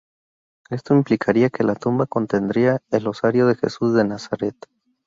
[0.71, 4.55] Esto implicaría que la tumba contendría el osario de Jesús de Nazaret.